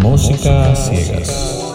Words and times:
Música 0.00 0.74
ciegas. 0.76 1.74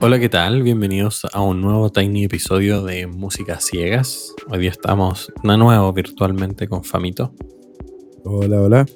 Hola, 0.00 0.18
¿qué 0.18 0.30
tal? 0.30 0.62
Bienvenidos 0.62 1.26
a 1.30 1.42
un 1.42 1.60
nuevo 1.60 1.90
tiny 1.92 2.24
episodio 2.24 2.82
de 2.82 3.06
Música 3.06 3.60
Ciegas. 3.60 4.34
Hoy 4.48 4.60
día 4.60 4.70
estamos 4.70 5.30
de 5.42 5.58
nuevo 5.58 5.92
virtualmente 5.92 6.66
con 6.66 6.82
Famito. 6.82 7.34
Hola, 8.24 8.62
hola. 8.62 8.86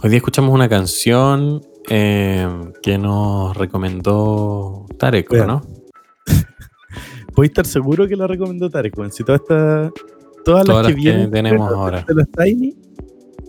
Hoy 0.00 0.10
día 0.10 0.18
escuchamos 0.18 0.54
una 0.54 0.68
canción 0.68 1.60
eh, 1.88 2.48
que 2.82 2.98
nos 2.98 3.56
recomendó 3.56 4.86
Tarek. 4.96 5.32
¿no? 5.44 5.60
Puedes 7.34 7.50
estar 7.50 7.66
seguro 7.66 8.06
que 8.06 8.14
la 8.14 8.28
recomendó 8.28 8.70
Tarek. 8.70 8.94
Si 9.10 9.24
todas 9.24 9.40
estas. 9.40 9.90
Todas, 10.44 10.64
Todas 10.64 10.66
las 10.66 10.76
que 10.76 10.82
las 10.82 10.88
que 10.88 10.94
vienen 10.94 11.30
tenemos 11.30 11.68
de- 11.70 11.74
ahora. 11.74 12.04
De 12.06 12.14
los 12.14 12.26
Tiny, 12.30 12.76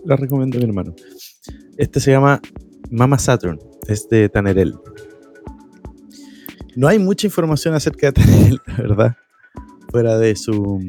las 0.04 0.18
recomendó 0.20 0.58
mi 0.58 0.64
hermano. 0.64 0.94
Este 1.76 2.00
se 2.00 2.10
llama 2.10 2.40
Mama 2.90 3.18
Saturn. 3.18 3.58
Es 3.86 4.08
de 4.08 4.28
Tanerel. 4.28 4.74
No 6.74 6.88
hay 6.88 6.98
mucha 6.98 7.26
información 7.26 7.74
acerca 7.74 8.06
de 8.08 8.12
Tanerel, 8.20 8.60
la 8.66 8.76
verdad. 8.76 9.16
Fuera 9.90 10.18
de 10.18 10.34
su 10.36 10.80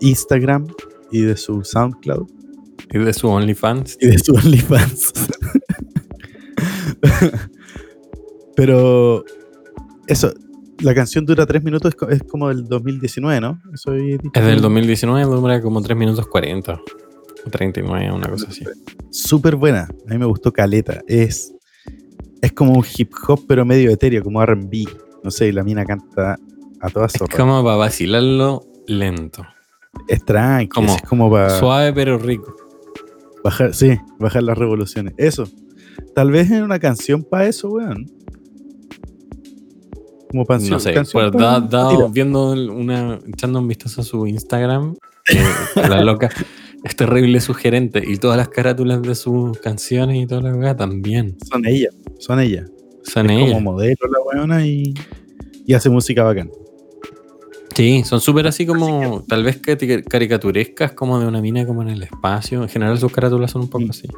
Instagram 0.00 0.66
y 1.12 1.22
de 1.22 1.36
su 1.36 1.62
SoundCloud 1.64 2.28
Y 2.92 2.98
de 2.98 3.12
su 3.12 3.28
OnlyFans. 3.28 3.96
y 4.00 4.06
de 4.08 4.18
su 4.18 4.34
OnlyFans. 4.34 5.12
Pero 8.56 9.24
eso, 10.06 10.32
la 10.80 10.94
canción 10.94 11.24
dura 11.26 11.44
3 11.46 11.62
minutos, 11.62 11.90
es 11.90 11.96
co- 11.96 12.08
es 12.08 12.22
como 12.22 12.48
del 12.48 12.64
2019, 12.64 13.40
¿no? 13.40 13.60
Eso 13.72 13.92
dicho. 13.92 14.30
Es 14.34 14.44
del 14.44 14.60
2019, 14.60 15.24
dura 15.24 15.60
como 15.62 15.80
3 15.82 15.96
minutos 15.96 16.26
40. 16.28 16.80
O 17.46 17.50
39, 17.50 18.12
una 18.12 18.28
cosa 18.28 18.46
así. 18.48 18.64
Súper 19.10 19.56
buena, 19.56 19.82
a 20.08 20.10
mí 20.12 20.18
me 20.18 20.26
gustó 20.26 20.52
Caleta. 20.52 21.00
Es, 21.06 21.54
es 22.42 22.52
como 22.52 22.72
un 22.72 22.84
hip 22.96 23.12
hop, 23.28 23.44
pero 23.46 23.64
medio 23.64 23.90
etéreo, 23.90 24.22
como 24.22 24.44
RB. 24.44 24.86
No 25.24 25.30
sé, 25.30 25.48
y 25.48 25.52
la 25.52 25.62
mina 25.64 25.84
canta 25.84 26.36
a 26.80 26.90
todas 26.90 27.14
Es 27.14 27.22
como 27.36 27.62
para 27.64 27.76
vacilarlo 27.76 28.62
lento. 28.86 29.44
Es 30.06 30.24
tranqui, 30.24 30.68
como 30.68 30.94
es 30.94 31.02
como 31.02 31.30
para 31.30 31.50
Suave 31.58 31.92
pero 31.92 32.18
rico. 32.18 32.54
bajar, 33.42 33.74
sí, 33.74 33.98
bajar 34.18 34.42
las 34.42 34.56
revoluciones. 34.58 35.14
Eso. 35.16 35.44
Tal 36.14 36.30
vez 36.30 36.50
en 36.50 36.62
una 36.62 36.78
canción 36.78 37.24
para 37.24 37.46
eso, 37.46 37.70
weón. 37.70 38.06
Como 40.30 40.44
canción. 40.46 40.72
No 40.72 40.80
sé, 40.80 40.92
canción 40.94 41.30
pues, 41.30 41.42
da- 41.70 42.08
viendo 42.12 42.52
una, 42.52 43.18
echando 43.26 43.58
un 43.60 43.68
vistazo 43.68 44.02
a 44.02 44.04
su 44.04 44.26
Instagram, 44.26 44.96
eh, 45.30 45.42
la 45.88 46.02
loca 46.02 46.28
es 46.84 46.94
terrible 46.96 47.40
sugerente 47.40 48.02
y 48.06 48.16
todas 48.18 48.36
las 48.36 48.48
carátulas 48.48 49.00
de 49.02 49.14
sus 49.14 49.58
canciones 49.58 50.16
y 50.22 50.26
toda 50.26 50.42
la 50.42 50.54
weá 50.54 50.76
también. 50.76 51.36
Son 51.50 51.66
ellas, 51.66 51.94
son 52.18 52.40
ellas. 52.40 52.70
Son 53.02 53.28
es 53.30 53.38
ellas. 53.38 53.48
como 53.54 53.72
modelo 53.72 53.96
la 54.10 54.18
weona 54.40 54.66
y, 54.66 54.94
y 55.66 55.74
hace 55.74 55.88
música 55.88 56.24
bacán. 56.24 56.50
Sí, 57.74 58.02
son 58.04 58.20
súper 58.20 58.46
así 58.48 58.66
como, 58.66 59.24
tal 59.28 59.44
vez 59.44 59.62
cari- 59.62 60.02
caricaturescas, 60.04 60.92
como 60.92 61.20
de 61.20 61.26
una 61.26 61.40
mina 61.40 61.64
como 61.66 61.82
en 61.82 61.88
el 61.88 62.02
espacio. 62.02 62.62
En 62.62 62.68
general 62.68 62.98
sus 62.98 63.12
carátulas 63.12 63.50
son 63.52 63.62
un 63.62 63.68
poco 63.68 63.84
Mm. 63.86 63.90
así. 63.90 64.08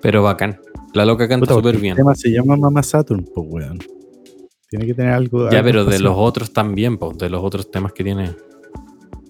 Pero 0.00 0.22
bacán. 0.22 0.60
La 0.92 1.04
loca 1.06 1.26
canta 1.28 1.54
súper 1.54 1.76
El 1.76 1.80
bien. 1.80 1.96
tema 1.96 2.14
se 2.14 2.28
llama 2.30 2.56
Mama 2.56 2.82
Saturn, 2.82 3.24
pues 3.34 3.46
weón. 3.48 3.78
Tiene 4.72 4.86
que 4.86 4.94
tener 4.94 5.12
algo. 5.12 5.50
Ya, 5.50 5.58
algo 5.58 5.64
pero 5.68 5.84
de 5.84 5.98
los 6.00 6.14
otros 6.16 6.50
también, 6.54 6.96
pues, 6.96 7.18
de 7.18 7.28
los 7.28 7.44
otros 7.44 7.70
temas 7.70 7.92
que 7.92 8.02
tiene. 8.02 8.30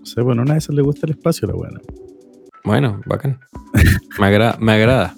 O 0.00 0.06
sea, 0.06 0.22
bueno, 0.22 0.42
a 0.42 0.44
una 0.44 0.54
de 0.54 0.58
esas 0.60 0.72
le 0.76 0.82
gusta 0.82 1.04
el 1.06 1.14
espacio 1.14 1.48
a 1.48 1.50
la 1.50 1.56
weona. 1.58 1.80
Bueno, 2.62 3.00
bacán. 3.06 3.40
Me, 4.20 4.26
agra- 4.26 4.56
me 4.60 4.70
agrada. 4.70 5.16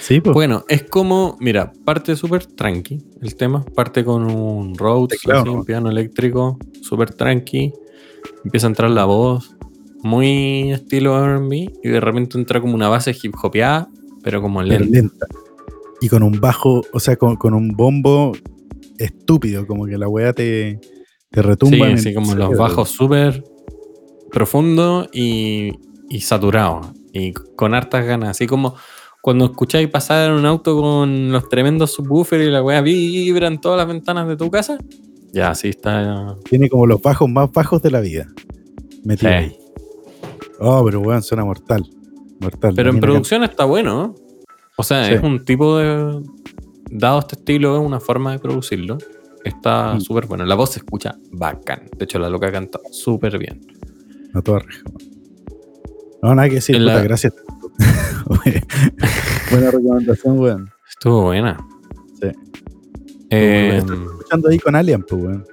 Sí, 0.00 0.22
pues. 0.22 0.32
Bueno, 0.32 0.64
es 0.66 0.84
como, 0.84 1.36
mira, 1.40 1.74
parte 1.84 2.16
súper 2.16 2.46
tranqui 2.46 3.02
el 3.20 3.36
tema, 3.36 3.62
parte 3.74 4.02
con 4.02 4.24
un 4.30 4.78
Rhodes, 4.78 5.20
así, 5.30 5.48
un 5.50 5.66
piano 5.66 5.90
eléctrico, 5.90 6.56
súper 6.80 7.12
tranqui, 7.12 7.70
empieza 8.44 8.66
a 8.66 8.70
entrar 8.70 8.90
la 8.90 9.04
voz, 9.04 9.54
muy 10.02 10.72
estilo 10.72 11.22
RB, 11.22 11.52
y 11.52 11.88
de 11.90 12.00
repente 12.00 12.38
entra 12.38 12.62
como 12.62 12.74
una 12.74 12.88
base 12.88 13.14
hip 13.22 13.34
hopeada, 13.42 13.90
pero 14.22 14.40
como 14.40 14.60
pero 14.60 14.80
lenta. 14.86 14.96
lenta. 14.96 15.26
Y 16.00 16.08
con 16.08 16.22
un 16.22 16.40
bajo, 16.40 16.80
o 16.94 16.98
sea, 16.98 17.16
con, 17.16 17.36
con 17.36 17.52
un 17.52 17.68
bombo 17.76 18.32
estúpido, 19.04 19.66
como 19.66 19.86
que 19.86 19.98
la 19.98 20.08
wea 20.08 20.32
te, 20.32 20.80
te 21.30 21.42
retumba. 21.42 21.76
Sí, 21.96 22.08
en 22.08 22.08
el 22.08 22.14
como 22.14 22.34
los 22.34 22.56
bajos 22.56 22.90
súper 22.90 23.42
profundos 24.30 25.08
y, 25.12 25.72
y 26.08 26.20
saturados, 26.20 26.86
y 27.12 27.32
con 27.32 27.74
hartas 27.74 28.04
ganas, 28.06 28.30
así 28.30 28.46
como 28.46 28.74
cuando 29.20 29.44
escucháis 29.46 29.88
pasar 29.88 30.30
en 30.30 30.36
un 30.36 30.46
auto 30.46 30.80
con 30.80 31.30
los 31.30 31.48
tremendos 31.48 31.92
subwoofers 31.92 32.44
y 32.44 32.50
la 32.50 32.62
weá 32.62 32.80
vibra 32.80 33.46
en 33.46 33.60
todas 33.60 33.78
las 33.78 33.86
ventanas 33.86 34.26
de 34.26 34.36
tu 34.36 34.50
casa. 34.50 34.78
Ya, 35.32 35.50
así 35.50 35.68
está. 35.68 36.36
Tiene 36.48 36.68
como 36.68 36.86
los 36.86 37.00
bajos 37.00 37.28
más 37.28 37.50
bajos 37.52 37.80
de 37.82 37.90
la 37.90 38.00
vida. 38.00 38.26
Metido 39.04 39.30
Sí. 39.30 39.36
ahí. 39.36 39.56
Oh, 40.58 40.82
pero 40.84 41.00
weón, 41.00 41.22
suena 41.22 41.44
mortal. 41.44 41.88
Mortal. 42.40 42.72
Pero 42.74 42.90
en 42.90 43.00
producción 43.00 43.44
está 43.44 43.64
bueno. 43.64 43.94
¿no? 43.94 44.14
O 44.76 44.82
sea, 44.82 45.06
Sí. 45.06 45.14
es 45.14 45.22
un 45.22 45.44
tipo 45.44 45.78
de. 45.78 46.20
Dado 46.94 47.20
este 47.20 47.36
estilo, 47.36 47.74
es 47.80 47.86
una 47.86 48.00
forma 48.00 48.32
de 48.32 48.38
producirlo. 48.38 48.98
Está 49.44 49.94
Mm. 49.94 50.00
súper 50.00 50.26
bueno. 50.26 50.44
La 50.44 50.54
voz 50.54 50.70
se 50.72 50.78
escucha 50.80 51.16
bacán. 51.32 51.88
De 51.96 52.04
hecho, 52.04 52.18
la 52.18 52.28
loca 52.28 52.52
canta 52.52 52.78
súper 52.90 53.38
bien. 53.38 53.60
A 54.34 54.42
toda 54.42 54.60
reja. 54.60 54.82
No, 56.22 56.34
nada 56.34 56.48
que 56.48 56.56
decir, 56.56 56.76
En 56.76 56.82
puta, 56.82 56.94
la- 56.96 57.02
gracias. 57.02 57.34
Buena 59.50 59.70
recomendación, 59.70 60.38
weón. 60.38 60.70
Estuvo 60.88 61.22
buena. 61.24 61.58
Sí. 62.20 62.28
Eh, 63.30 63.78
Estoy 63.78 63.96
escuchando 64.02 64.48
ahí 64.48 64.58
con 64.58 64.76
Alien, 64.76 65.02
pues, 65.08 65.22
weón. 65.22 65.44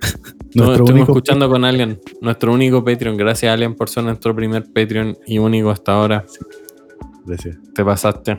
no, 0.54 0.72
estuvimos 0.72 0.90
único- 0.90 1.12
escuchando 1.12 1.48
con 1.48 1.64
Alien, 1.64 1.98
nuestro 2.20 2.52
único 2.52 2.84
Patreon. 2.84 3.16
Gracias, 3.16 3.52
Alien, 3.52 3.74
por 3.74 3.88
ser 3.88 4.04
nuestro 4.04 4.34
primer 4.36 4.64
Patreon 4.72 5.16
y 5.26 5.38
único 5.38 5.70
hasta 5.70 5.92
ahora. 5.94 6.24
Gracias. 7.24 7.56
Te 7.74 7.84
pasaste. 7.84 8.38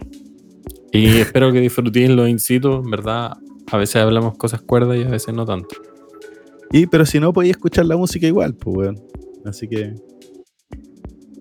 Y 0.98 1.18
espero 1.20 1.52
que 1.52 1.60
disfrutéis 1.60 2.10
los 2.10 2.28
incitos, 2.28 2.84
en 2.84 2.90
¿verdad? 2.92 3.34
A 3.72 3.78
veces 3.78 3.98
hablamos 3.98 4.38
cosas 4.38 4.62
cuerdas 4.62 4.98
y 4.98 5.04
a 5.04 5.10
veces 5.10 5.34
no 5.34 5.46
tanto. 5.46 5.76
Y, 6.72 6.88
pero 6.88 7.06
si 7.06 7.20
no, 7.20 7.32
podía 7.34 7.52
escuchar 7.52 7.86
la 7.86 7.96
música 7.98 8.26
igual, 8.28 8.56
pues, 8.56 8.78
weón. 8.78 9.04
Así 9.46 9.68
que. 9.68 9.94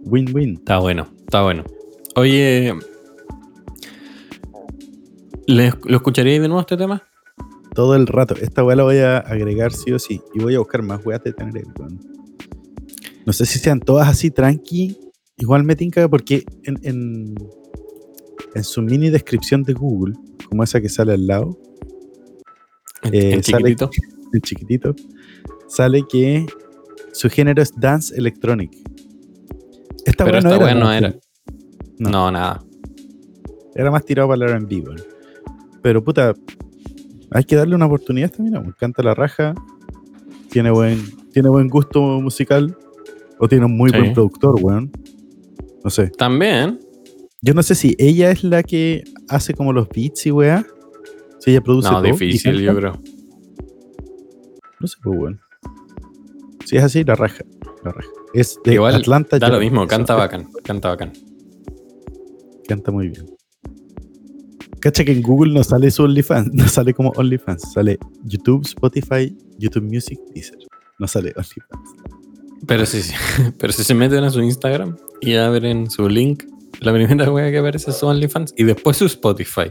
Win-win. 0.05 0.55
Está 0.59 0.79
bueno, 0.79 1.09
está 1.25 1.43
bueno. 1.43 1.65
Oye, 2.17 2.75
¿le- 5.47 5.73
¿lo 5.85 5.97
escucharíais 5.97 6.41
de 6.41 6.49
nuevo 6.49 6.61
este 6.61 6.77
tema? 6.77 7.03
Todo 7.75 7.95
el 7.95 8.07
rato. 8.07 8.35
Esta 8.41 8.65
weá 8.65 8.77
la 8.77 8.85
voy 8.85 8.99
a 8.99 9.19
agregar 9.19 9.73
sí 9.73 9.93
o 9.93 9.99
sí. 9.99 10.21
Y 10.35 10.41
voy 10.41 10.55
a 10.55 10.59
buscar 10.59 10.83
más 10.83 11.05
weas 11.05 11.23
de 11.25 11.33
tener 11.33 11.65
weón. 11.79 12.01
No 13.27 13.33
sé 13.33 13.45
si 13.47 13.59
sean 13.59 13.81
todas 13.81 14.09
así 14.09 14.31
tranqui. 14.31 14.97
Igual 15.39 15.65
me 15.65 15.77
tinca 15.77 16.09
porque 16.09 16.45
en, 16.65 16.79
en, 16.83 17.35
en 18.57 18.65
su 18.65 18.83
mini 18.83 19.11
descripción 19.11 19.63
de 19.63 19.73
Google, 19.75 20.15
como 20.49 20.63
esa 20.65 20.81
que 20.81 20.89
sale 20.89 21.13
al 21.13 21.27
lado, 21.27 21.57
En, 23.03 23.15
Eh, 23.15 23.33
en 23.35 23.43
sale- 23.45 23.77
chiquitito. 23.77 23.91
en 24.33 24.41
chiquitito, 24.41 24.95
sale 25.69 26.03
que 26.11 26.47
su 27.13 27.29
género 27.31 27.63
es 27.63 27.73
dance 27.79 28.17
electronic. 28.17 28.73
Esta 30.05 30.25
Pero 30.25 30.39
esta 30.39 30.51
no 30.59 30.65
dance 30.89 30.97
era. 30.99 31.15
No. 31.99 32.11
No, 32.11 32.31
nada. 32.31 32.63
Era 33.75 33.91
más 33.91 34.05
tirado 34.05 34.29
para 34.29 34.45
el 34.47 34.51
R&B, 34.51 34.81
weón. 34.81 34.97
Pero 35.83 36.03
puta, 36.03 36.35
hay 37.31 37.45
que 37.45 37.55
darle 37.57 37.75
una 37.75 37.87
oportunidad 37.87 38.31
también. 38.33 38.57
weón. 38.57 38.75
Canta 38.79 39.03
la 39.03 39.15
raja, 39.15 39.55
tiene 40.51 40.71
buen, 40.71 40.99
tiene 41.33 41.49
buen 41.51 41.69
gusto 41.69 42.01
musical 42.21 42.77
o 43.39 43.47
tiene 43.49 43.67
un 43.67 43.77
muy 43.77 43.91
Sí. 43.91 43.99
buen 43.99 44.15
productor, 44.15 44.55
weón. 44.63 44.91
No 45.85 45.91
sé. 45.91 46.09
También. 46.17 46.81
Yo 47.43 47.55
no 47.55 47.63
sé 47.63 47.75
si 47.75 47.95
ella 47.99 48.31
es 48.31 48.45
la 48.45 48.63
que 48.63 49.05
hace 49.29 49.55
como 49.55 49.73
los 49.73 49.89
beats 49.89 50.27
y 50.27 50.31
weá. 50.31 50.67
Si 51.39 51.51
ella 51.51 51.61
produce 51.61 51.91
No, 51.91 52.03
todo 52.03 52.13
difícil, 52.13 52.61
yo 52.61 52.75
creo. 52.75 53.01
No 54.81 54.87
sé, 54.87 54.97
pues, 55.03 55.19
weón. 55.19 55.41
Si 56.65 56.77
es 56.77 56.83
así, 56.83 57.05
la 57.05 57.15
raja. 57.15 57.45
La 57.85 57.93
raja. 57.93 58.09
Es 58.35 58.59
de 58.65 58.75
Igual 58.75 58.97
Atlanta. 58.97 59.39
Da 59.39 59.49
lo 59.49 59.61
mismo, 59.61 59.83
Eso, 59.83 59.89
canta 59.89 60.15
bacán. 60.15 60.49
Canta 60.65 60.89
bacán. 60.89 61.13
Canta 62.67 62.91
muy 62.91 63.09
bien. 63.09 63.27
Cacha 64.81 65.05
que 65.05 65.13
en 65.13 65.23
Google 65.23 65.53
no 65.53 65.65
sale 65.65 65.91
su 65.91 66.03
OnlyFans, 66.05 66.53
no 66.53 66.69
sale 66.69 66.93
como 66.93 67.11
OnlyFans, 67.17 67.73
sale 67.73 67.99
YouTube, 68.25 68.65
Spotify, 68.67 69.37
YouTube 69.59 69.85
Music, 69.85 70.19
Deezer. 70.35 70.59
No 70.99 71.07
sale 71.07 71.33
OnlyFans. 71.37 71.91
Pero 72.67 72.87
si, 72.87 73.01
pero 73.59 73.73
si 73.73 73.85
se 73.85 73.95
meten 73.95 74.25
a 74.25 74.31
su 74.31 74.43
Instagram 74.43 74.97
y 75.21 75.35
abren 75.35 75.91
su 75.91 76.09
link, 76.09 76.45
la 76.81 76.93
primera 76.93 77.31
wea 77.33 77.51
que 77.51 77.59
aparece 77.59 77.91
es 77.91 77.97
su 77.97 78.07
OnlyFans 78.07 78.55
y 78.57 78.65
después 78.65 78.97
su 78.97 79.07
Spotify. 79.07 79.71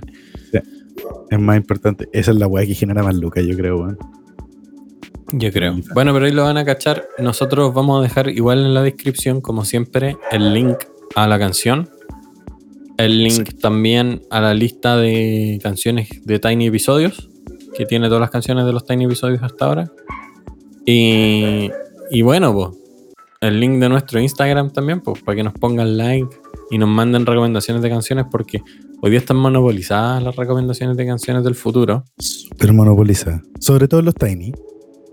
Es 1.29 1.39
más 1.39 1.57
importante. 1.57 2.07
Esa 2.13 2.31
es 2.31 2.37
la 2.37 2.47
weá 2.47 2.65
que 2.65 2.73
genera 2.73 3.03
más 3.03 3.15
lucas, 3.15 3.43
yo 3.45 3.55
creo, 3.55 3.77
weón. 3.77 3.97
Yo 5.33 5.51
creo. 5.51 5.75
Bueno, 5.93 6.13
pero 6.13 6.25
ahí 6.25 6.31
lo 6.31 6.43
van 6.43 6.57
a 6.57 6.65
cachar. 6.65 7.07
Nosotros 7.17 7.73
vamos 7.73 7.99
a 7.99 8.03
dejar 8.03 8.29
igual 8.29 8.59
en 8.59 8.73
la 8.73 8.83
descripción, 8.83 9.41
como 9.41 9.65
siempre, 9.65 10.17
el 10.31 10.53
link 10.53 10.77
a 11.15 11.27
la 11.27 11.39
canción. 11.39 11.89
El 12.97 13.23
link 13.23 13.59
también 13.59 14.21
a 14.29 14.39
la 14.39 14.53
lista 14.53 14.95
de 14.95 15.59
canciones 15.61 16.09
de 16.23 16.39
Tiny 16.39 16.67
Episodios, 16.67 17.29
que 17.75 17.85
tiene 17.85 18.07
todas 18.07 18.21
las 18.21 18.29
canciones 18.29 18.65
de 18.65 18.71
los 18.71 18.85
Tiny 18.85 19.05
Episodios 19.05 19.43
hasta 19.43 19.65
ahora. 19.65 19.91
Y, 20.85 21.71
y 22.11 22.21
bueno, 22.21 22.53
pues, 22.53 22.69
el 23.41 23.59
link 23.59 23.79
de 23.79 23.89
nuestro 23.89 24.19
Instagram 24.19 24.71
también, 24.71 25.01
pues, 25.01 25.21
para 25.23 25.35
que 25.35 25.43
nos 25.43 25.53
pongan 25.53 25.97
like 25.97 26.29
y 26.71 26.77
nos 26.77 26.89
manden 26.89 27.25
recomendaciones 27.25 27.81
de 27.83 27.89
canciones, 27.89 28.25
porque 28.31 28.61
hoy 29.01 29.09
día 29.11 29.19
están 29.19 29.37
monopolizadas 29.37 30.21
las 30.23 30.35
recomendaciones 30.35 30.97
de 30.97 31.05
canciones 31.05 31.43
del 31.43 31.55
futuro. 31.55 32.03
Super 32.17 32.73
monopolizada. 32.73 33.41
Sobre 33.59 33.87
todo 33.87 34.01
los 34.01 34.15
Tiny. 34.15 34.51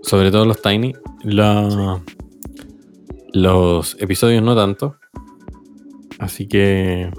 sobre 0.01 0.31
todo 0.31 0.45
los 0.45 0.61
Tiny. 0.61 0.93
La- 1.23 2.01
los 3.33 3.95
episodios 3.99 4.43
no 4.43 4.55
tanto. 4.55 4.97
Así 6.19 6.47
que 6.47 7.09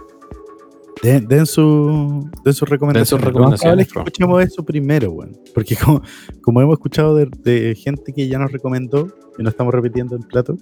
Den, 1.03 1.27
den 1.27 1.45
su, 1.47 2.31
den 2.45 2.55
sus 2.55 2.69
recomendaciones. 2.69 3.93
Que 3.93 3.99
escuchemos 3.99 4.43
eso 4.43 4.65
primero, 4.65 5.11
weón. 5.11 5.37
Porque 5.55 5.77
como, 5.77 6.01
como 6.43 6.61
hemos 6.63 6.75
escuchado 6.75 7.15
de, 7.17 7.29
de 7.43 7.75
gente 7.75 8.13
que 8.15 8.29
ya 8.29 8.39
nos 8.39 8.53
recomendó, 8.53 9.09
y 9.39 9.43
no 9.43 9.49
estamos 9.51 9.75
repitiendo 9.75 10.17
el 10.17 10.23
plato, 10.27 10.57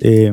eh, 0.00 0.32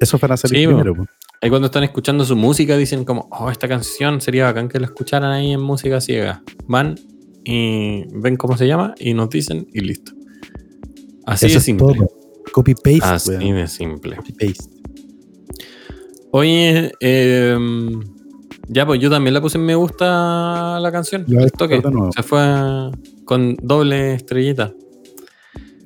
esos 0.00 0.20
van 0.20 0.32
a 0.32 0.36
salir 0.36 0.58
Sí, 0.60 0.66
primero, 0.66 0.92
weón. 0.92 1.08
Ahí 1.46 1.50
cuando 1.50 1.66
están 1.66 1.84
escuchando 1.84 2.24
su 2.24 2.34
música 2.36 2.76
dicen 2.76 3.04
como, 3.04 3.28
oh, 3.30 3.50
esta 3.50 3.68
canción 3.68 4.20
sería 4.20 4.44
bacán 4.44 4.68
que 4.68 4.80
la 4.80 4.86
escucharan 4.86 5.30
ahí 5.30 5.52
en 5.52 5.60
música 5.60 6.00
ciega. 6.00 6.42
Van 6.66 6.96
y 7.44 8.04
ven 8.12 8.36
cómo 8.36 8.56
se 8.56 8.66
llama 8.66 8.94
y 8.98 9.14
nos 9.14 9.30
dicen 9.30 9.66
y 9.72 9.80
listo. 9.80 10.12
Así 11.24 11.46
Eso 11.46 11.54
de 11.54 11.58
es 11.58 11.64
simple. 11.64 11.94
todo. 11.94 12.08
Copy-paste, 12.52 13.00
Así 13.02 13.30
weón. 13.30 13.54
de 13.56 13.68
simple. 13.68 14.16
Copy-paste. 14.16 14.70
Oye, 16.32 16.92
eh, 17.00 17.56
ya 18.68 18.84
pues 18.86 19.00
yo 19.00 19.08
también 19.08 19.34
le 19.34 19.40
puse 19.40 19.58
en 19.58 19.64
me 19.64 19.74
gusta 19.76 20.78
la 20.80 20.90
canción. 20.92 21.24
Ya, 21.28 21.40
al 21.40 21.52
toque. 21.52 21.80
de 21.80 21.90
nuevo. 21.90 22.10
Se 22.12 22.22
fue 22.22 22.40
con 23.24 23.56
doble 23.62 24.14
estrellita. 24.14 24.74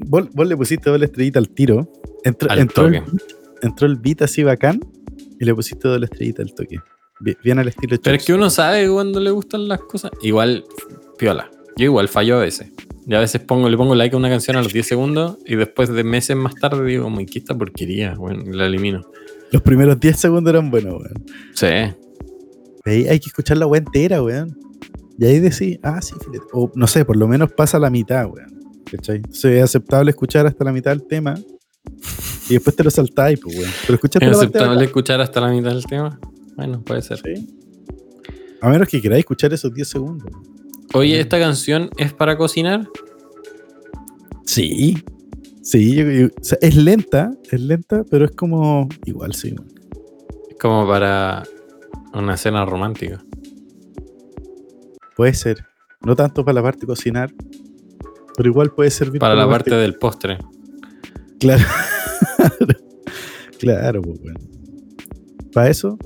Vos, 0.06 0.28
vos 0.32 0.48
le 0.48 0.56
pusiste 0.56 0.88
doble 0.88 1.04
estrellita 1.06 1.38
al 1.38 1.50
tiro. 1.50 1.90
Entró, 2.24 2.50
Al 2.50 2.60
entró, 2.60 2.86
el, 2.86 3.02
toque. 3.02 3.12
entró 3.62 3.86
el 3.86 3.96
beat 3.96 4.22
así 4.22 4.42
bacán 4.42 4.80
y 5.40 5.44
le 5.44 5.54
pusiste 5.54 5.88
doble 5.88 6.04
estrellita 6.04 6.42
al 6.42 6.54
toque. 6.54 6.76
Bi- 7.18 7.36
Bien 7.42 7.58
al 7.58 7.66
estilo 7.68 7.96
Pero 8.02 8.16
es 8.16 8.24
que 8.24 8.32
uno 8.32 8.48
sabe 8.50 8.88
cuando 8.88 9.18
le 9.20 9.30
gustan 9.30 9.66
las 9.66 9.80
cosas. 9.80 10.12
Igual, 10.22 10.64
piola. 11.18 11.50
Yo 11.76 11.84
igual 11.84 12.08
fallo 12.08 12.36
a 12.36 12.40
veces. 12.40 12.70
Y 13.06 13.14
a 13.14 13.18
veces 13.18 13.40
pongo, 13.40 13.68
le 13.68 13.76
pongo 13.76 13.94
like 13.94 14.14
a 14.14 14.18
una 14.18 14.28
canción 14.28 14.56
a 14.56 14.62
los 14.62 14.72
10 14.72 14.86
segundos 14.86 15.38
y 15.46 15.56
después 15.56 15.88
de 15.88 16.04
meses 16.04 16.36
más 16.36 16.54
tarde 16.54 16.84
digo, 16.86 17.04
como, 17.04 17.18
¿qué 17.26 17.38
esta 17.40 17.56
porquería? 17.58 18.14
Bueno, 18.14 18.44
la 18.52 18.66
elimino. 18.66 19.00
Los 19.50 19.62
primeros 19.62 19.98
10 19.98 20.16
segundos 20.16 20.52
eran 20.52 20.70
buenos, 20.70 20.94
weón. 21.00 21.24
Sí. 21.54 21.66
Ahí 21.66 23.06
hay 23.08 23.18
que 23.18 23.26
escuchar 23.28 23.56
la 23.58 23.66
weá 23.66 23.78
entera, 23.80 24.22
weón. 24.22 24.56
Y 25.18 25.24
ahí 25.26 25.38
decís, 25.40 25.78
ah, 25.82 26.00
sí, 26.00 26.14
filete. 26.24 26.44
O 26.52 26.70
no 26.74 26.86
sé, 26.86 27.04
por 27.04 27.16
lo 27.16 27.26
menos 27.28 27.50
pasa 27.52 27.78
la 27.78 27.90
mitad, 27.90 28.26
weón. 28.26 28.60
¿Cachai? 28.90 29.16
Entonces 29.16 29.44
es 29.56 29.62
aceptable 29.64 30.10
escuchar 30.10 30.46
hasta 30.46 30.64
la 30.64 30.72
mitad 30.72 30.90
del 30.92 31.06
tema. 31.06 31.34
Y 32.48 32.54
después 32.54 32.74
te 32.76 32.82
lo 32.84 32.90
saltáis, 32.90 33.38
pues, 33.40 33.56
weón. 33.56 33.70
Pero 33.82 33.94
escuchaste 33.94 34.26
¿Es 34.30 34.36
aceptable 34.36 34.84
escuchar 34.84 35.20
hasta 35.20 35.40
la 35.40 35.48
mitad 35.50 35.70
del 35.70 35.84
tema? 35.86 36.18
Bueno, 36.56 36.82
puede 36.82 37.02
ser. 37.02 37.18
Sí. 37.18 37.48
A 38.60 38.68
menos 38.68 38.88
que 38.88 39.00
queráis 39.00 39.20
escuchar 39.20 39.52
esos 39.52 39.72
10 39.72 39.88
segundos. 39.88 40.28
Oye, 40.92 41.20
¿esta 41.20 41.38
canción 41.38 41.88
es 41.96 42.12
para 42.12 42.36
cocinar? 42.36 42.88
Sí. 44.44 45.02
Sí, 45.62 45.94
yo- 45.94 46.10
yo- 46.10 46.26
o 46.26 46.42
sea, 46.44 46.58
es 46.60 46.74
lenta, 46.76 47.32
es 47.50 47.60
lenta, 47.60 48.04
pero 48.10 48.24
es 48.24 48.32
como. 48.32 48.88
Igual, 49.06 49.34
sí. 49.34 49.54
Es 50.50 50.56
como 50.60 50.86
para 50.88 51.44
una 52.12 52.36
cena 52.36 52.64
romántica. 52.64 53.22
Puede 55.16 55.34
ser. 55.34 55.64
No 56.04 56.16
tanto 56.16 56.44
para 56.44 56.54
la 56.56 56.62
parte 56.62 56.80
de 56.80 56.86
cocinar, 56.86 57.32
pero 58.36 58.48
igual 58.48 58.72
puede 58.72 58.90
servir 58.90 59.20
Para 59.20 59.34
la 59.34 59.48
parte 59.48 59.74
del 59.74 59.94
postre. 59.96 60.38
Claro. 61.40 61.64
claro, 63.58 64.02
pues. 64.02 64.20
Para 65.52 65.68
eso 65.70 65.98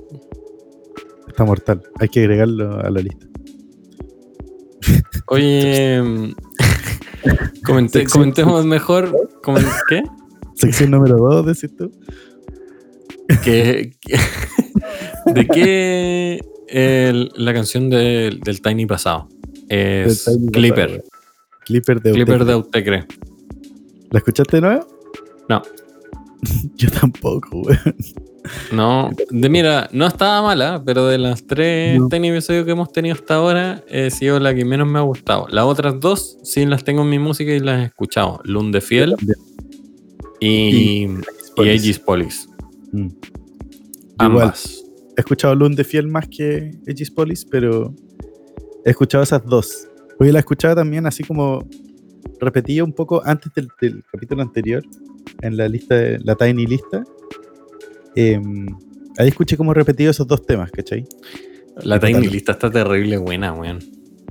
está 1.28 1.44
mortal. 1.44 1.82
Hay 2.00 2.08
que 2.08 2.20
agregarlo 2.20 2.78
a 2.80 2.88
la 2.90 3.00
lista. 3.00 3.26
Oye, 5.26 6.00
comenté- 7.64 8.00
Sección- 8.00 8.10
comentemos 8.12 8.64
mejor. 8.76 9.14
¿Qué? 9.88 10.02
Sección 10.54 10.90
número 10.92 11.16
2, 11.16 11.46
decís 11.46 11.76
tú. 11.76 11.90
¿De 15.34 15.46
qué 15.52 16.40
el- 16.68 17.30
la 17.36 17.52
canción 17.54 17.90
del, 17.90 18.40
del 18.40 18.60
Tiny 18.62 18.86
pasado? 18.86 19.28
Es 19.68 20.24
Tiny 20.24 20.50
Clipper. 20.52 20.86
pasado, 21.02 21.04
Clipper 21.64 22.00
de 22.02 22.12
Clipper 22.12 22.34
Utecre. 22.36 22.46
de 22.46 22.52
Autecre. 22.52 23.06
¿La 24.10 24.18
escuchaste 24.18 24.56
de 24.58 24.60
nuevo? 24.60 24.86
No, 25.48 25.62
Yo 26.76 26.90
tampoco, 26.90 27.60
weón. 27.62 27.96
no. 28.72 29.10
De, 29.30 29.48
mira, 29.48 29.88
no 29.92 30.06
estaba 30.06 30.42
mala, 30.42 30.82
pero 30.84 31.06
de 31.06 31.18
las 31.18 31.46
tres 31.46 31.98
No. 31.98 32.08
Episodios 32.10 32.64
que 32.64 32.72
hemos 32.72 32.92
tenido 32.92 33.14
hasta 33.14 33.36
ahora, 33.36 33.84
he 33.88 34.10
sido 34.10 34.38
la 34.40 34.54
que 34.54 34.64
menos 34.64 34.86
me 34.88 34.98
ha 34.98 35.02
gustado. 35.02 35.46
Las 35.48 35.64
otras 35.64 36.00
dos 36.00 36.38
sí 36.42 36.64
las 36.66 36.84
tengo 36.84 37.02
en 37.02 37.10
mi 37.10 37.18
música 37.18 37.52
y 37.52 37.60
las 37.60 37.80
he 37.82 37.84
escuchado. 37.86 38.40
Lund 38.44 38.74
de 38.74 38.80
Fiel 38.80 39.16
y, 40.40 41.06
y. 41.06 41.08
Aegis 41.56 41.98
Police. 41.98 42.48
Mm. 42.92 43.08
Ambas. 44.18 44.82
He 45.16 45.20
escuchado 45.20 45.54
Lund 45.54 45.76
de 45.76 45.84
Fiel 45.84 46.08
más 46.08 46.28
que 46.28 46.72
Aegis 46.86 47.10
Police, 47.10 47.46
pero 47.50 47.94
he 48.84 48.90
escuchado 48.90 49.22
esas 49.24 49.44
dos. 49.44 49.88
Hoy 50.18 50.32
la 50.32 50.40
escuchaba 50.40 50.74
también 50.76 51.06
así 51.06 51.24
como 51.24 51.66
repetía 52.40 52.84
un 52.84 52.92
poco 52.92 53.22
antes 53.24 53.52
del, 53.54 53.68
del 53.80 54.04
capítulo 54.10 54.42
anterior, 54.42 54.84
en 55.42 55.56
la 55.56 55.68
lista, 55.68 55.94
de, 55.94 56.18
la 56.20 56.34
Tiny 56.34 56.66
lista. 56.66 57.04
Em, 58.16 58.66
ahí 59.18 59.28
escuché 59.28 59.56
como 59.56 59.74
repetido 59.74 60.10
esos 60.10 60.26
dos 60.26 60.44
temas, 60.46 60.70
¿cachai? 60.70 61.04
La. 61.82 61.98
Tiny 61.98 62.28
lista 62.28 62.52
está 62.52 62.70
terrible 62.70 63.16
buena, 63.18 63.52
weón. 63.52 63.78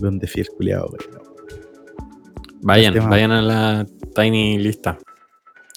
Lund 0.02 0.22
de 0.22 0.28
Fiel, 0.28 0.48
culiado, 0.56 0.88
weón. 0.88 1.24
Vayan, 2.62 3.10
vayan 3.10 3.32
a 3.32 3.42
la 3.42 3.86
Tiny 4.16 4.58
lista. 4.58 4.98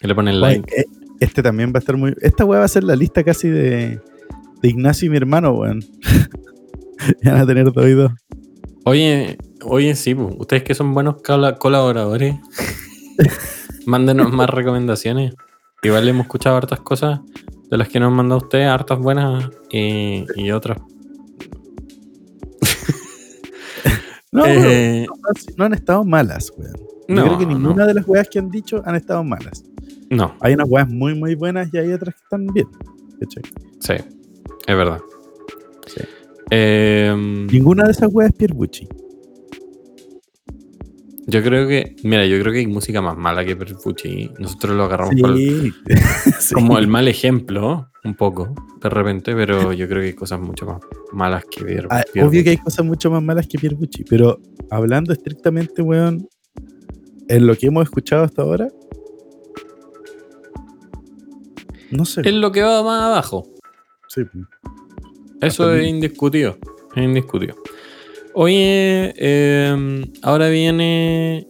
Que 0.00 0.06
le 0.08 0.14
ponen 0.14 0.40
like. 0.40 0.72
eh, 0.80 0.84
Este 1.20 1.42
también 1.42 1.70
va 1.72 1.78
a 1.78 1.80
estar 1.80 1.96
muy. 1.96 2.14
Esta 2.20 2.44
weá 2.44 2.60
va 2.60 2.64
a 2.66 2.68
ser 2.68 2.84
la 2.84 2.94
lista 2.96 3.24
casi 3.24 3.48
de, 3.48 3.98
de 4.62 4.68
Ignacio 4.68 5.06
y 5.06 5.10
mi 5.10 5.16
hermano, 5.16 5.52
weón. 5.52 5.80
Ya 7.22 7.32
van 7.32 7.42
a 7.42 7.46
tener 7.46 7.70
dos 7.72 7.86
y 7.86 7.92
dos. 7.92 8.10
Oye, 8.84 9.36
oye, 9.64 9.94
sí, 9.94 10.14
ustedes 10.14 10.62
que 10.62 10.74
son 10.74 10.94
buenos 10.94 11.20
cola- 11.22 11.56
colaboradores, 11.58 12.36
mándenos 13.86 14.32
más 14.32 14.50
recomendaciones. 14.50 15.34
Igual 15.82 16.08
hemos 16.08 16.26
escuchado 16.26 16.56
hartas 16.56 16.80
cosas 16.80 17.20
de 17.70 17.76
las 17.76 17.88
que 17.88 18.00
nos 18.00 18.08
han 18.08 18.14
mandado 18.16 18.38
ustedes, 18.42 18.66
hartas 18.68 18.98
buenas 18.98 19.48
y, 19.70 20.24
y 20.36 20.50
otras. 20.50 20.78
No, 24.32 24.44
Eh, 24.46 25.06
no 25.56 25.64
han 25.64 25.72
estado 25.72 26.04
malas, 26.04 26.52
weón. 26.58 26.74
No, 27.08 27.22
creo 27.24 27.38
que 27.38 27.46
no, 27.46 27.52
ninguna 27.58 27.86
de 27.86 27.94
las 27.94 28.06
weas 28.06 28.28
que 28.28 28.38
han 28.38 28.50
dicho 28.50 28.82
han 28.84 28.96
estado 28.96 29.24
malas. 29.24 29.64
no, 30.10 30.34
Hay 30.40 30.52
unas 30.54 30.68
weas 30.68 30.88
muy, 30.88 31.14
muy 31.14 31.34
buenas 31.34 31.72
y 31.72 31.78
hay 31.78 31.90
otras 31.92 32.14
que 32.14 32.20
están 32.22 32.46
bien. 32.48 32.66
sí, 33.80 33.94
es 33.94 34.76
verdad. 34.76 35.00
Sí. 35.86 36.02
Eh, 36.50 37.14
Ninguna 37.50 37.84
de 37.84 37.92
esas 37.92 38.10
weas 38.12 38.30
es 38.30 38.36
Pierbucci. 38.36 38.86
Yo 41.26 41.42
creo 41.42 41.66
que, 41.66 41.96
mira, 42.04 42.24
yo 42.26 42.38
creo 42.40 42.52
que 42.52 42.60
hay 42.60 42.66
música 42.66 43.00
más 43.02 43.16
mala 43.16 43.44
que 43.44 43.56
Perfucci. 43.56 44.30
Nosotros 44.38 44.76
lo 44.76 44.84
agarramos 44.84 45.14
por 45.20 45.30
el- 45.32 45.36
Sí. 45.38 45.72
Sí. 46.40 46.54
como 46.54 46.78
el 46.78 46.86
mal 46.88 47.08
ejemplo, 47.08 47.90
un 48.04 48.14
poco, 48.14 48.54
de 48.80 48.88
repente, 48.88 49.34
pero 49.34 49.72
yo 49.72 49.88
creo 49.88 50.00
que 50.02 50.08
hay 50.08 50.14
cosas 50.14 50.40
mucho 50.40 50.66
más 50.66 50.80
malas 51.12 51.44
que 51.50 51.64
Pier. 51.64 51.88
Ah, 51.90 52.04
obvio 52.22 52.44
que 52.44 52.50
hay 52.50 52.56
cosas 52.58 52.84
mucho 52.86 53.10
más 53.10 53.22
malas 53.22 53.46
que 53.48 53.58
Pierbucci, 53.58 54.04
pero 54.04 54.38
hablando 54.70 55.12
estrictamente, 55.12 55.82
weón, 55.82 56.28
en 57.28 57.46
lo 57.46 57.56
que 57.56 57.66
hemos 57.66 57.82
escuchado 57.84 58.22
hasta 58.24 58.42
ahora, 58.42 58.68
no 61.90 62.04
sé. 62.04 62.20
Es 62.24 62.34
lo 62.34 62.52
que 62.52 62.62
va 62.62 62.82
más 62.82 63.02
abajo. 63.02 63.48
Sí. 64.08 64.22
Eso 65.40 65.72
es 65.74 65.86
indiscutido. 65.86 66.56
Es 66.94 67.02
indiscutido. 67.04 67.56
Oye, 68.38 69.14
eh, 69.16 70.04
ahora 70.20 70.48
viene. 70.50 71.48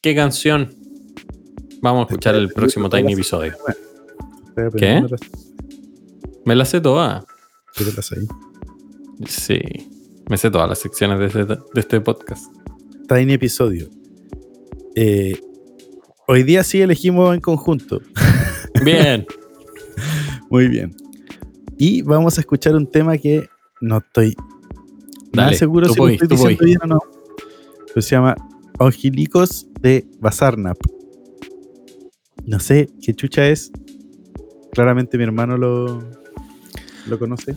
¿Qué 0.00 0.14
canción? 0.14 0.74
Vamos 1.82 2.00
a 2.00 2.08
escuchar 2.08 2.34
el 2.34 2.48
próximo 2.48 2.88
Tiny 2.88 3.12
episodio. 3.12 3.52
Las- 4.56 5.20
Me 6.46 6.54
la 6.54 6.64
sé 6.64 6.80
toda. 6.80 7.22
¿Qué 7.76 7.84
te 7.84 7.90
pasa 7.92 8.16
ahí? 8.16 8.26
Sí. 9.26 9.60
Me 10.30 10.38
sé 10.38 10.50
todas 10.50 10.66
las 10.66 10.78
secciones 10.78 11.18
de 11.18 11.26
este, 11.26 11.44
de 11.44 11.58
este 11.80 12.00
podcast. 12.00 12.46
Tiny 13.06 13.34
episodio. 13.34 13.88
Eh, 14.96 15.38
Hoy 16.26 16.42
día 16.44 16.64
sí 16.64 16.80
elegimos 16.80 17.34
en 17.34 17.40
conjunto. 17.42 18.00
Bien. 18.82 19.26
Muy 20.48 20.68
bien. 20.68 20.94
Y 21.76 22.00
vamos 22.00 22.38
a 22.38 22.40
escuchar 22.40 22.74
un 22.76 22.90
tema 22.90 23.18
que 23.18 23.46
no 23.82 23.98
estoy 23.98 24.34
nada 25.32 25.46
Dale, 25.48 25.56
seguro 25.56 25.86
tú 25.88 25.94
si 25.94 26.00
voy, 26.00 26.16
lo 26.18 26.22
estoy 26.22 26.28
diciendo 26.36 26.64
bien 26.64 26.78
o 26.82 26.86
no. 26.86 26.98
Pero 27.88 28.02
se 28.02 28.10
llama 28.14 28.34
Angilicos 28.78 29.66
de 29.80 30.06
Bazarnap. 30.20 30.78
No 32.44 32.58
sé 32.58 32.90
qué 33.02 33.14
chucha 33.14 33.48
es. 33.48 33.70
Claramente 34.72 35.18
mi 35.18 35.24
hermano 35.24 35.56
lo, 35.56 36.02
lo 37.06 37.18
conoce. 37.18 37.54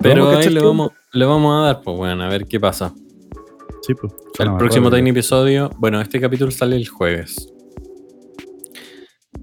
Pero 0.00 0.26
Vamos 0.26 0.46
ahí 0.46 0.52
le 0.52 0.60
vamos, 0.62 0.92
le 1.12 1.24
vamos 1.26 1.54
a 1.62 1.66
dar, 1.66 1.82
pues 1.82 1.96
bueno, 1.96 2.22
a 2.24 2.28
ver 2.28 2.46
qué 2.46 2.58
pasa. 2.58 2.94
Sí, 3.82 3.94
pues. 3.94 4.12
El 4.38 4.56
próximo 4.56 4.90
Tiny 4.90 5.10
episodio, 5.10 5.70
bueno, 5.78 6.00
este 6.00 6.20
capítulo 6.20 6.50
sale 6.50 6.76
el 6.76 6.88
jueves. 6.88 7.52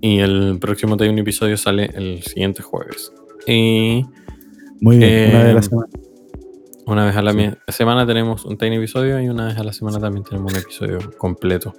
Y 0.01 0.19
el 0.19 0.57
próximo 0.59 0.97
Tiny 0.97 1.21
episodio 1.21 1.57
sale 1.57 1.91
el 1.93 2.23
siguiente 2.23 2.63
jueves. 2.63 3.11
Y 3.45 4.03
Muy 4.81 4.97
bien, 4.97 5.29
una 5.31 5.43
vez 5.43 5.49
a 5.49 5.53
la 5.53 5.59
Eh, 5.59 5.63
semana. 5.63 5.87
Una 6.87 7.05
vez 7.05 7.15
a 7.15 7.21
la 7.21 7.31
Sí. 7.33 7.49
semana 7.67 8.05
tenemos 8.07 8.45
un 8.45 8.57
Tiny 8.57 8.77
episodio 8.77 9.21
y 9.21 9.29
una 9.29 9.47
vez 9.47 9.57
a 9.57 9.63
la 9.63 9.73
semana 9.73 9.99
también 9.99 10.23
tenemos 10.23 10.51
un 10.53 10.59
episodio 10.59 10.99
completo. 11.17 11.73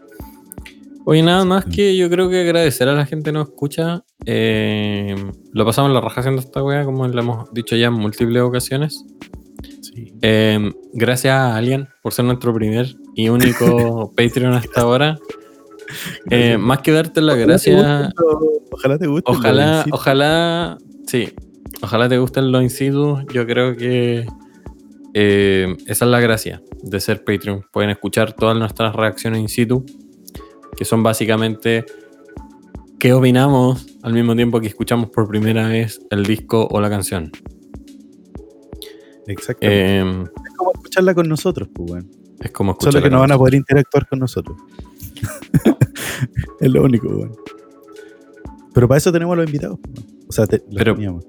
Oye, 1.05 1.23
nada 1.23 1.45
más 1.47 1.65
que 1.65 1.97
yo 1.97 2.11
creo 2.11 2.29
que 2.29 2.43
agradecer 2.43 2.87
a 2.89 2.93
la 2.95 3.07
gente 3.07 3.31
que 3.31 3.33
nos 3.33 3.49
escucha. 3.49 4.05
Eh, 4.27 5.17
lo 5.53 5.65
pasamos 5.65 5.91
la 5.91 6.01
raja 6.03 6.21
haciendo 6.21 6.41
esta 6.43 6.63
wea, 6.63 6.85
como 6.85 7.09
lo 7.09 7.19
hemos 7.21 7.53
dicho 7.55 7.75
ya 7.77 7.87
en 7.87 7.95
múltiples 7.95 8.43
ocasiones. 8.43 9.05
Sí. 9.81 10.13
Eh, 10.21 10.71
gracias 10.93 11.35
a 11.35 11.57
Alien 11.57 11.89
por 12.03 12.13
ser 12.13 12.27
nuestro 12.27 12.53
primer 12.53 12.95
y 13.15 13.31
único 13.31 14.13
Patreon 14.17 14.53
hasta 14.53 14.83
ahora. 14.83 15.19
Eh, 16.31 16.59
más 16.59 16.81
que 16.81 16.93
darte 16.93 17.23
la 17.23 17.35
gracia, 17.35 18.13
Ojalá 18.71 18.99
te 18.99 19.07
guste. 19.07 19.31
ojalá, 19.33 19.85
ojalá, 19.91 20.79
sí, 21.07 21.33
ojalá 21.81 22.09
te 22.11 22.19
gusten 22.19 22.53
los 22.53 22.63
in 22.63 22.69
situ. 22.69 23.19
Yo 23.33 23.47
creo 23.47 23.75
que 23.75 24.27
eh, 25.15 25.77
esa 25.87 26.05
es 26.05 26.11
la 26.11 26.21
gracia 26.21 26.63
de 26.83 27.01
ser 27.01 27.25
Patreon. 27.25 27.65
Pueden 27.73 27.91
escuchar 27.91 28.33
todas 28.35 28.57
nuestras 28.59 28.95
reacciones 28.95 29.41
in 29.41 29.49
situ, 29.49 29.85
que 30.77 30.85
son 30.85 31.03
básicamente 31.03 31.85
qué 32.99 33.13
opinamos 33.13 33.87
al 34.03 34.13
mismo 34.13 34.35
tiempo 34.37 34.61
que 34.61 34.67
escuchamos 34.69 35.11
por 35.11 35.29
primera 35.29 35.69
vez 35.69 36.01
el 36.11 36.25
disco 36.25 36.67
o 36.71 36.81
la 36.81 36.91
canción. 36.91 37.31
Exactamente. 39.27 39.99
Eh, 40.01 40.25
es 40.47 40.57
como 40.57 40.73
escucharla 40.75 41.15
con 41.15 41.29
nosotros, 41.29 41.69
pues, 41.73 41.91
weón. 41.91 42.11
es 42.41 42.51
como 42.51 42.77
Solo 42.81 43.03
que 43.03 43.11
no 43.11 43.21
van 43.21 43.33
a 43.33 43.39
poder 43.39 43.55
interactuar 43.55 44.09
con 44.09 44.19
nosotros. 44.21 44.57
es 46.61 46.71
lo 46.73 46.83
único. 46.83 47.31
Pero 48.73 48.89
para 48.89 48.99
eso 48.99 49.13
tenemos 49.13 49.35
a 49.35 49.37
los 49.37 49.47
invitados. 49.47 49.79
pues. 49.83 50.07
O 50.29 50.33
sea, 50.33 50.47
te, 50.47 50.59
los 50.59 50.77
Pero- 50.77 50.95
teníamos. 50.95 51.25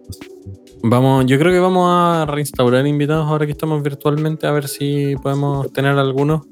Vamos, 0.82 1.26
yo 1.26 1.38
creo 1.38 1.52
que 1.52 1.60
vamos 1.60 1.88
a 1.90 2.26
reinstaurar 2.26 2.88
invitados 2.88 3.28
ahora 3.28 3.46
que 3.46 3.52
estamos 3.52 3.84
virtualmente 3.84 4.48
a 4.48 4.52
ver 4.52 4.68
si 4.68 5.16
podemos 5.22 5.72
tener 5.74 5.98
algunos. 5.98 6.44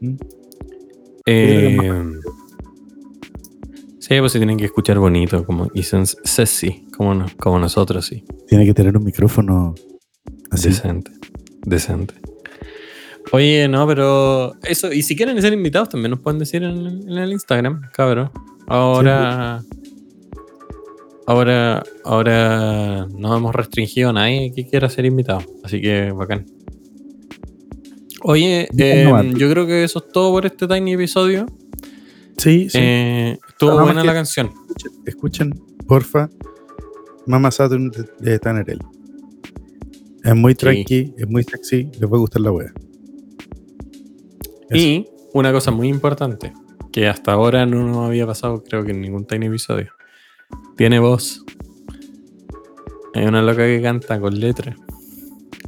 ¿Mm? 0.00 0.14
Eh, 1.26 1.78
sí, 3.98 4.16
pues 4.18 4.32
se 4.32 4.38
tienen 4.38 4.56
que 4.58 4.64
escuchar 4.66 4.98
bonito, 4.98 5.44
como 5.44 5.66
y 5.74 5.80
sen- 5.80 6.04
sexy, 6.24 6.86
como, 6.96 7.14
no- 7.14 7.26
como 7.38 7.58
nosotros, 7.58 8.04
sí. 8.06 8.24
Tiene 8.48 8.64
que 8.66 8.74
tener 8.74 8.96
un 8.96 9.04
micrófono 9.04 9.74
así. 10.50 10.68
Decente. 10.68 11.10
Decente. 11.64 12.14
Oye, 13.32 13.68
no, 13.68 13.86
pero 13.86 14.54
eso, 14.62 14.92
y 14.92 15.02
si 15.02 15.14
quieren 15.14 15.40
ser 15.40 15.52
invitados 15.52 15.90
también 15.90 16.10
nos 16.10 16.20
pueden 16.20 16.38
decir 16.38 16.62
en, 16.64 16.86
en 17.08 17.18
el 17.18 17.32
Instagram, 17.32 17.82
cabrón. 17.92 18.30
Ahora, 18.66 19.62
ahora, 21.26 21.82
ahora 22.04 23.06
no 23.06 23.36
hemos 23.36 23.54
restringido 23.54 24.10
a 24.10 24.12
nadie 24.12 24.52
que 24.54 24.66
quiera 24.66 24.88
ser 24.88 25.04
invitado, 25.04 25.42
así 25.62 25.80
que 25.80 26.10
bacán. 26.12 26.46
Oye, 28.22 28.68
eh, 28.76 29.04
nomás. 29.04 29.26
yo 29.34 29.50
creo 29.50 29.66
que 29.66 29.84
eso 29.84 30.00
es 30.00 30.12
todo 30.12 30.30
por 30.32 30.44
este 30.44 30.66
tiny 30.66 30.92
episodio. 30.92 31.46
Sí, 32.36 32.68
sí. 32.68 32.78
Eh, 32.80 33.38
estuvo 33.48 33.70
Nada 33.70 33.82
buena 33.82 34.04
la 34.04 34.12
canción. 34.12 34.48
escuchen, 34.48 34.92
escuchen, 35.06 35.50
porfa, 35.86 36.28
Mama 37.26 37.50
Saturn 37.50 37.90
de, 37.90 38.38
de. 38.38 38.78
Es 40.22 40.36
muy 40.36 40.54
tranqui, 40.54 41.14
es 41.16 41.28
muy 41.28 41.44
sexy, 41.44 41.90
les 41.98 42.10
va 42.10 42.16
a 42.16 42.20
gustar 42.20 42.42
la 42.42 42.52
wea. 42.52 42.72
Eso. 44.68 44.76
Y 44.78 45.06
una 45.32 45.52
cosa 45.52 45.70
muy 45.70 45.88
importante, 45.88 46.52
que 46.92 47.08
hasta 47.08 47.32
ahora 47.32 47.64
no 47.64 47.86
nos 47.86 48.06
había 48.06 48.26
pasado, 48.26 48.62
creo 48.62 48.84
que 48.84 48.90
en 48.92 49.00
ningún 49.00 49.26
tiny 49.26 49.46
episodio. 49.46 49.92
Tiene 50.76 50.98
voz. 50.98 51.44
Hay 53.14 53.24
una 53.26 53.42
loca 53.42 53.64
que 53.66 53.80
canta 53.82 54.20
con 54.20 54.38
letra. 54.38 54.76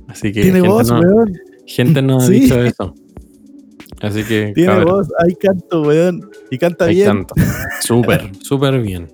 Así 0.08 0.32
que 0.32 0.42
Tiene 0.42 0.60
gente, 0.60 0.68
voz, 0.68 0.90
no- 0.90 1.00
weón. 1.00 1.32
gente 1.66 2.02
nos 2.02 2.24
ha 2.24 2.26
Sí. 2.28 2.32
dicho 2.40 2.62
eso. 2.62 2.94
Así 4.00 4.24
que 4.24 4.52
Tiene 4.54 4.72
cabrón, 4.72 4.94
voz, 4.96 5.08
hay 5.24 5.34
canto, 5.34 5.82
weón. 5.82 6.30
Y 6.50 6.58
canta 6.58 6.86
ahí 6.86 6.96
bien. 6.96 7.06
canta. 7.08 7.34
Súper, 7.82 8.30
súper 8.40 8.80
bien. 8.80 9.08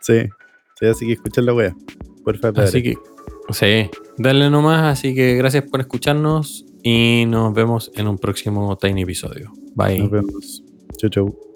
Sí, 0.00 0.22
sí, 0.78 0.86
así 0.86 1.06
que 1.06 1.12
escuchen 1.14 1.46
la 1.46 1.54
wea. 1.54 1.76
Porfa, 2.24 2.52
padre. 2.52 2.68
Así 2.68 2.82
que, 2.82 2.94
sí, 3.50 3.90
dale 4.18 4.50
nomás. 4.50 4.98
Así 4.98 5.14
que 5.14 5.36
gracias 5.36 5.64
por 5.70 5.80
escucharnos 5.80 6.64
y 6.82 7.24
nos 7.28 7.52
vemos 7.54 7.90
en 7.94 8.08
un 8.08 8.18
próximo 8.18 8.76
Tiny 8.76 9.02
episodio. 9.02 9.52
Bye. 9.74 9.98
Nos 10.00 10.10
vemos. 10.10 10.64
Chau, 10.98 11.10
chau. 11.10 11.51